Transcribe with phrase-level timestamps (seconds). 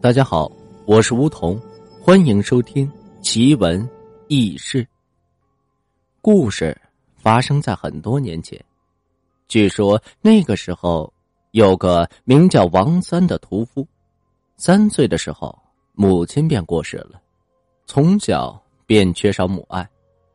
[0.00, 0.48] 大家好，
[0.86, 1.60] 我是梧桐，
[2.00, 2.88] 欢迎收听
[3.20, 3.86] 奇闻
[4.28, 4.86] 异事。
[6.22, 6.80] 故事
[7.16, 8.64] 发生在很多年前，
[9.48, 11.12] 据说那个时候
[11.50, 13.84] 有个名叫王三的屠夫，
[14.56, 15.52] 三岁的时候
[15.94, 17.20] 母亲便过世了，
[17.84, 19.86] 从小便缺少母爱，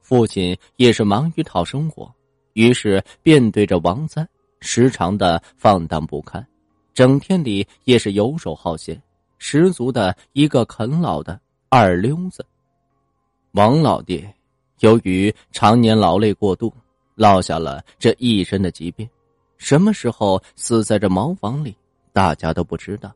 [0.00, 2.12] 父亲也是忙于讨生活，
[2.54, 6.44] 于是便对着王三时常的放荡不堪，
[6.92, 9.00] 整天里也是游手好闲。
[9.46, 12.42] 十足的一个啃老的二流子。
[13.52, 14.34] 王老爹
[14.80, 16.72] 由于常年劳累过度，
[17.14, 19.06] 落下了这一身的疾病。
[19.58, 21.76] 什么时候死在这茅房里，
[22.10, 23.14] 大家都不知道。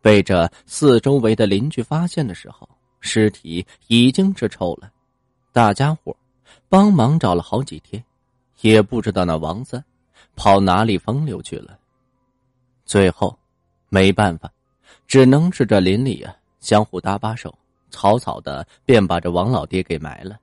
[0.00, 2.68] 被这四周围的邻居发现的时候，
[3.00, 4.88] 尸体已经是臭了。
[5.52, 6.16] 大家伙
[6.68, 8.00] 帮忙找了好几天，
[8.60, 9.84] 也不知道那王三
[10.36, 11.76] 跑哪里风流去了。
[12.84, 13.36] 最后，
[13.88, 14.48] 没办法。
[15.06, 17.56] 只能是这邻里啊，相互搭把手，
[17.90, 20.38] 草草的便把这王老爹给埋了。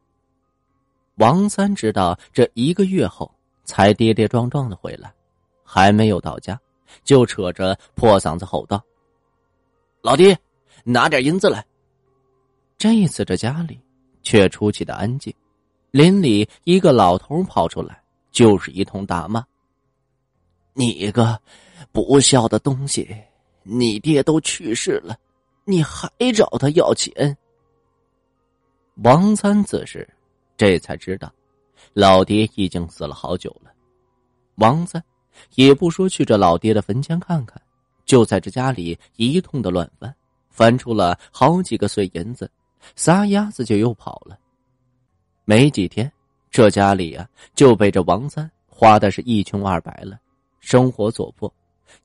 [1.16, 3.31] 王三知道这一个月后
[3.63, 5.13] 才跌跌撞撞的回来，
[5.63, 6.59] 还没有到家，
[7.03, 8.83] 就扯着破嗓子吼道
[10.02, 10.38] ：“老爹，
[10.83, 11.63] 拿点银子来！”
[12.78, 13.80] 这一次这家里
[14.23, 15.33] 却出奇的安静，
[15.91, 19.45] 邻里一个老头跑出来，就是一通大骂
[20.73, 21.39] ：“你个
[21.91, 23.16] 不孝的东西！”
[23.64, 25.17] 你爹都去世了，
[25.66, 27.36] 你还找他要钱？
[29.03, 30.08] 王三此时
[30.56, 31.31] 这才知道，
[31.94, 33.72] 老爹已经死了好久了。
[34.56, 35.03] 王三
[35.56, 37.59] 也不说去这老爹的坟前看看，
[38.06, 40.14] 就在这家里一通的乱翻，
[40.50, 42.50] 翻出了好几个碎银子，
[42.95, 44.38] 撒丫子就又跑了。
[45.45, 46.11] 没几天，
[46.52, 50.19] 这家里啊就被这王三花的是一穷二白了，
[50.59, 51.52] 生活所迫。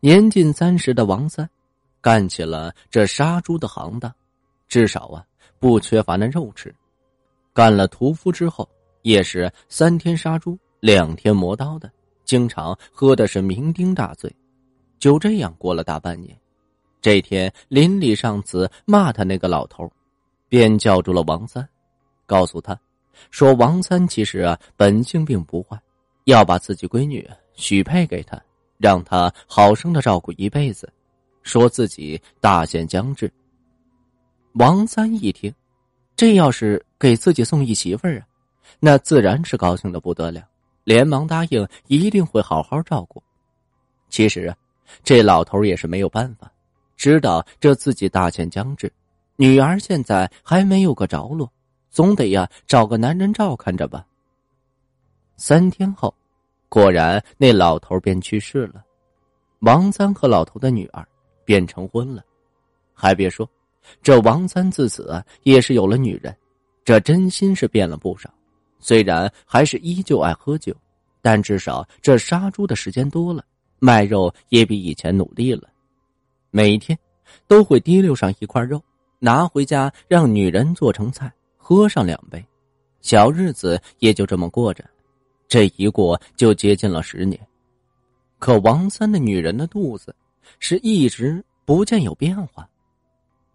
[0.01, 1.49] 年近三十的王三，
[2.01, 4.13] 干起了这杀猪的行当，
[4.69, 5.25] 至少啊
[5.59, 6.75] 不缺乏那肉吃。
[7.53, 8.69] 干了屠夫之后，
[9.03, 11.91] 也是三天杀猪，两天磨刀的，
[12.25, 14.33] 经常喝的是酩酊大醉。
[14.99, 16.37] 就这样过了大半年。
[17.01, 19.91] 这天，邻里上次骂他那个老头，
[20.49, 21.69] 便叫住了王三，
[22.27, 22.79] 告诉他，
[23.31, 25.81] 说王三其实啊本性并不坏，
[26.25, 28.41] 要把自己闺女许配给他。
[28.79, 30.91] 让他好生的照顾一辈子，
[31.43, 33.31] 说自己大限将至。
[34.55, 35.53] 王三一听，
[36.17, 38.27] 这要是给自己送一媳妇儿啊，
[38.81, 40.43] 那自然是高兴的不得了，
[40.85, 43.23] 连忙答应一定会好好照顾。
[44.09, 44.57] 其实啊，
[45.05, 46.51] 这老头也是没有办法，
[46.97, 48.91] 知道这自己大限将至，
[49.37, 51.53] 女儿现在还没有个着落，
[51.91, 54.07] 总得呀找个男人照看着吧。
[55.37, 56.15] 三天后。
[56.69, 58.85] 果然，那老头便去世了。
[59.61, 61.07] 王三和老头的女儿
[61.45, 62.23] 便成婚了。
[62.93, 63.49] 还别说，
[64.03, 66.37] 这王三自此也是有了女人，
[66.85, 68.29] 这真心是变了不少。
[68.79, 70.75] 虽然还是依旧爱喝酒，
[71.23, 73.45] 但至少这杀猪的时间多了，
[73.79, 75.69] 卖肉也比以前努力了。
[76.51, 76.97] 每天
[77.47, 78.81] 都会提溜上一块肉，
[79.19, 82.45] 拿回家让女人做成菜，喝上两杯，
[83.01, 84.85] 小日子也就这么过着。
[85.49, 87.41] 这一过就接近了十年，
[88.39, 90.15] 可王三的女人的肚子
[90.59, 92.69] 是一直不见有变化。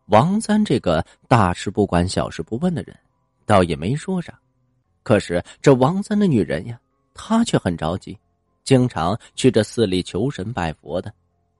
[0.07, 2.97] 王三这个大事不管、小事不问的人，
[3.45, 4.37] 倒也没说啥。
[5.03, 6.79] 可是这王三的女人呀，
[7.13, 8.17] 她却很着急，
[8.63, 11.13] 经常去这寺里求神拜佛的，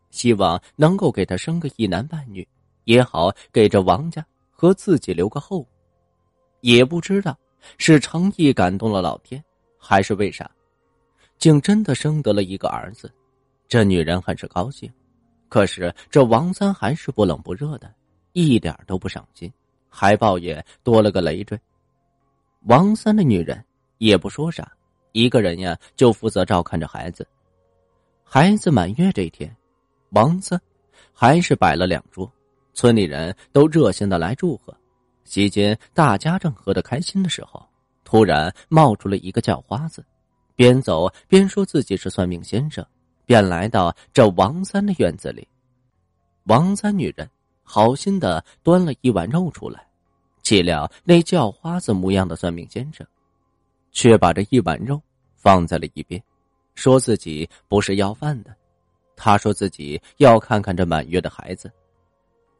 [0.09, 2.45] 希望能够给他生个一男半女，
[2.85, 5.63] 也好给这王家和自己留个后。
[6.61, 7.37] 也不知道
[7.77, 9.43] 是诚意感动了老天。
[9.85, 10.49] 还是为啥，
[11.37, 13.11] 竟真的生得了一个儿子？
[13.67, 14.89] 这女人很是高兴，
[15.49, 17.93] 可是这王三还是不冷不热的，
[18.31, 19.51] 一点都不上心，
[19.89, 21.59] 还抱怨多了个累赘。
[22.61, 23.61] 王三的女人
[23.97, 24.71] 也不说啥，
[25.11, 27.27] 一个人呀就负责照看着孩子。
[28.23, 29.53] 孩子满月这天，
[30.11, 30.59] 王三
[31.11, 32.31] 还是摆了两桌，
[32.73, 34.73] 村里人都热心的来祝贺。
[35.25, 37.61] 席间，大家正喝得开心的时候。
[38.03, 40.03] 突然冒出了一个叫花子，
[40.55, 42.85] 边走边说自己是算命先生，
[43.25, 45.47] 便来到这王三的院子里。
[46.45, 47.29] 王三女人
[47.63, 49.87] 好心的端了一碗肉出来，
[50.41, 53.07] 岂料那叫花子模样的算命先生，
[53.91, 55.01] 却把这一碗肉
[55.35, 56.21] 放在了一边，
[56.75, 58.53] 说自己不是要饭的，
[59.15, 61.71] 他说自己要看看这满月的孩子。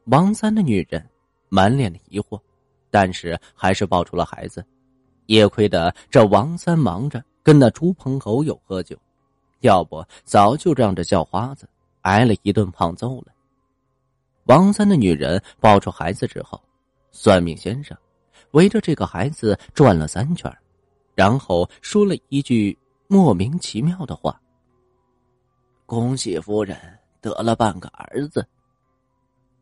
[0.06, 1.06] 王三的女人
[1.50, 2.40] 满脸的疑惑，
[2.90, 4.66] 但是还是抱出了孩子。
[5.26, 8.98] 也亏得这王三忙着跟那猪朋狗友喝酒，
[9.62, 11.68] 要不早就让这叫花子
[12.02, 13.28] 挨了一顿胖揍了。
[14.46, 16.62] 王三的女人抱出孩子之后，
[17.12, 17.98] 算命先生
[18.52, 20.52] 围着这个孩子转了三圈，
[21.16, 22.78] 然后说了一句
[23.08, 24.40] 莫名其妙的话
[25.86, 26.78] ：“恭喜夫人
[27.22, 28.46] 得了半个儿子。”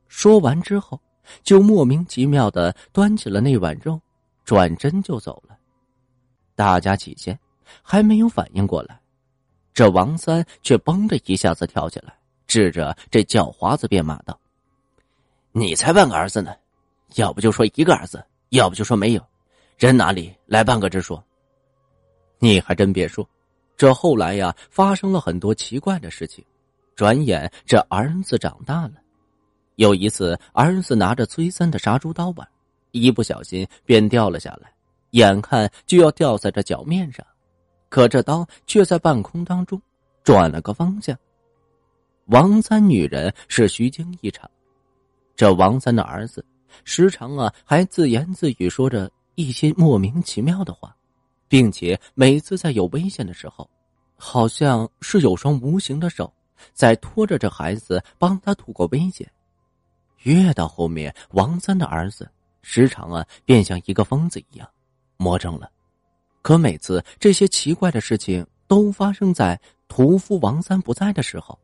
[0.07, 0.99] 说完之后，
[1.43, 4.01] 就莫名其妙的端起了那碗肉，
[4.43, 5.57] 转身就走了。
[6.55, 7.37] 大家起先
[7.81, 8.99] 还没有反应过来，
[9.73, 12.13] 这王三却嘣的一下子跳起来，
[12.45, 14.37] 指着这叫花子便骂道
[15.53, 16.53] ：“你才半个儿子呢，
[17.15, 19.25] 要不就说一个儿子，要不就说没有，
[19.77, 21.23] 人哪里来半个之说？
[22.39, 23.27] 你还真别说，
[23.77, 26.43] 这后来呀，发生了很多奇怪的事情。
[26.93, 28.93] 转眼这儿子长大了。”
[29.75, 32.47] 有一次，儿子拿着崔三的杀猪刀玩，
[32.91, 34.71] 一不小心便掉了下来，
[35.11, 37.25] 眼看就要掉在这脚面上，
[37.89, 39.81] 可这刀却在半空当中
[40.23, 41.17] 转了个方向。
[42.25, 44.49] 王三女人是虚惊一场，
[45.35, 46.45] 这王三的儿子
[46.83, 50.95] 时常啊还自言自语说着一些莫名其妙的话，
[51.47, 53.69] 并且每次在有危险的时候，
[54.15, 56.31] 好像是有双无形的手
[56.73, 59.29] 在拖着这孩子帮他度过危险。
[60.19, 62.29] 越到后面，王三的儿子
[62.61, 64.69] 时常啊，便像一个疯子一样，
[65.17, 65.69] 魔怔了。
[66.41, 71.57] 可每次这些奇怪的事情都发生在屠夫王三不在的时候。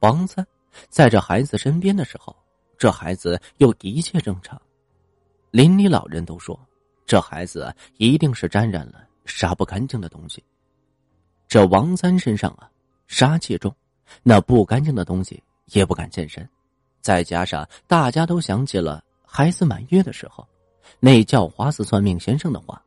[0.00, 0.44] 王三
[0.88, 2.34] 在这孩子身边的时候，
[2.76, 4.60] 这孩子又一切正常。
[5.50, 6.58] 邻里老人都说，
[7.06, 10.42] 这孩子一定是沾染了杀不干净的东西。
[11.46, 12.68] 这王三身上啊，
[13.06, 13.72] 杀气重，
[14.22, 16.48] 那不干净的东西也不敢现身。
[17.00, 20.46] 再加上大家都想起了孩子满月的时候，
[21.00, 22.82] 那叫花子算命先生的话，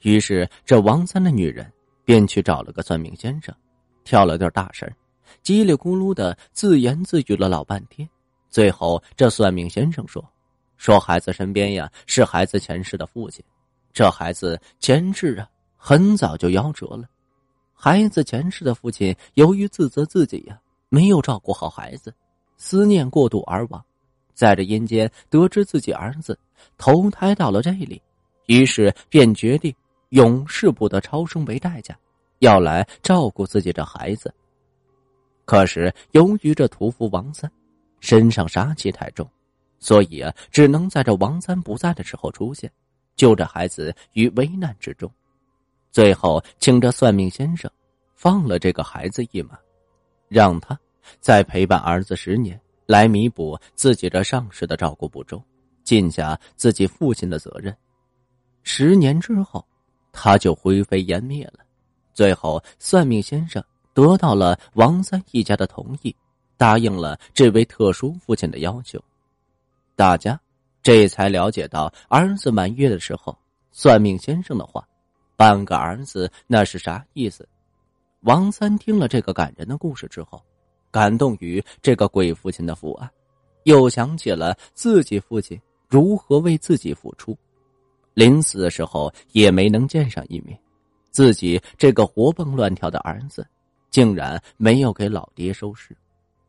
[0.00, 1.70] 于是这王三的女人
[2.02, 3.54] 便去找了个算命先生，
[4.02, 4.90] 跳了段大神，
[5.44, 8.08] 叽里咕噜的自言自语了老半天。
[8.48, 10.26] 最后，这算命先生说
[10.78, 13.44] ：“说孩子身边呀是孩子前世的父亲，
[13.92, 15.46] 这孩子前世啊
[15.76, 17.04] 很早就夭折了。
[17.74, 20.58] 孩子前世的父亲由于自责自己呀
[20.88, 22.14] 没有照顾好孩子。”
[22.56, 23.82] 思念过度而亡，
[24.40, 26.38] 在这阴间得知自己儿子
[26.78, 28.00] 投胎到了这里，
[28.46, 29.74] 于是便决定
[30.08, 31.94] 永世不得超生为代价，
[32.38, 34.32] 要来照顾自己的孩子。
[35.44, 37.52] 可是由于这屠夫王三
[38.00, 39.28] 身上杀气太重，
[39.78, 42.72] 所以啊，只能在这王三不在的时候出现，
[43.16, 45.12] 救这孩子于危难之中。
[45.92, 47.70] 最后，请这算命先生
[48.14, 49.58] 放了这个孩子一马，
[50.28, 50.78] 让他。
[51.18, 52.60] 再陪伴儿子十年，
[52.90, 55.40] 来弥补自己这上世的照顾不周，
[55.84, 57.72] 尽下自己父亲的责任。
[58.64, 59.64] 十年之后，
[60.10, 61.60] 他就灰飞烟灭了。
[62.12, 63.62] 最后，算命先生
[63.94, 66.12] 得到了王三一家的同意，
[66.56, 69.00] 答应了这位特殊父亲的要求。
[69.94, 70.40] 大家
[70.82, 73.38] 这才了解到儿子满月的时候，
[73.70, 74.84] 算命先生的话
[75.38, 77.48] ：“半个儿子那是啥意思？”
[78.22, 80.42] 王三听了这个感人的故事之后。
[80.90, 83.08] 感动于这个鬼父亲的父爱，
[83.64, 87.36] 又想起了自己父亲如何为自己付出，
[88.14, 90.58] 临死的时候也没能见上一面，
[91.10, 93.46] 自己这个活蹦乱跳的儿子，
[93.90, 95.96] 竟然没有给老爹收尸，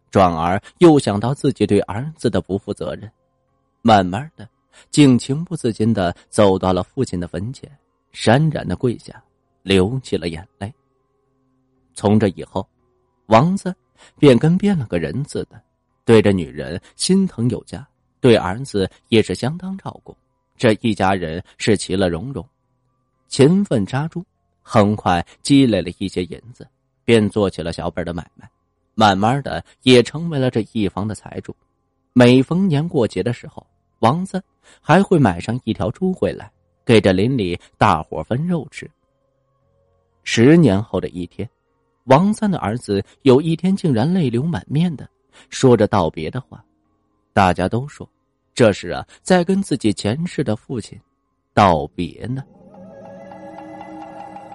[0.10, 3.12] 转而又想到自己对儿子的不负责任，
[3.82, 4.48] 慢慢的，
[4.90, 7.70] 竟情不自禁的走到了父亲的坟前，
[8.12, 9.24] 潸然的跪下，
[9.62, 10.74] 流起了眼泪。
[11.94, 12.68] 从这以后，
[13.28, 13.76] 王三。
[14.18, 15.62] 便跟变了个人似的，
[16.06, 17.88] 对着女人心疼有加，
[18.20, 20.16] 对儿子也是相当照顾。
[20.58, 22.48] 这一家人是其乐融融，
[23.28, 24.24] 勤奋扎猪，
[24.62, 26.68] 很快积累了一些银子，
[27.04, 28.50] 便做起了小本的买卖，
[28.94, 31.56] 慢慢的也成为了这一方的财主。
[32.14, 33.66] 每逢年过节的时候，
[34.00, 34.44] 王三
[34.80, 36.52] 还会买上一条猪回来，
[36.86, 38.90] 给这邻里大伙分肉吃。
[40.24, 41.50] 十年后的一天。
[42.06, 45.08] 王三的儿子有一天竟然泪流满面的
[45.50, 46.64] 说着道别的话，
[47.32, 48.08] 大家都说
[48.56, 51.00] 这是啊在跟自己前世的父亲
[51.54, 52.44] 道别呢。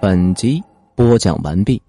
[0.01, 0.61] 本集
[0.93, 1.81] 播讲完毕，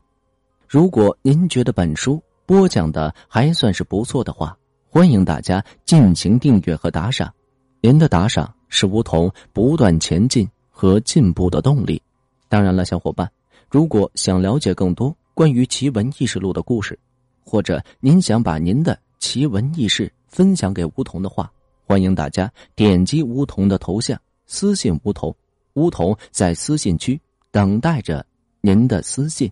[0.68, 4.56] 如果您觉得本书播讲的还算是不错的话，
[4.88, 7.32] 欢迎大家进行订阅和打赏，
[7.80, 12.00] 您的打赏是梧桐不断前进和进步的动力。
[12.48, 13.30] 当然了，小伙伴，
[13.68, 15.14] 如果想了解更多。
[15.38, 16.98] 关于奇闻异事录的故事，
[17.44, 21.48] 或者您想把您的奇闻异事分享给梧桐的话，
[21.86, 25.32] 欢迎大家点击梧桐的头像私信梧桐，
[25.74, 27.20] 梧桐在私信区
[27.52, 28.26] 等待着
[28.60, 29.48] 您的私信。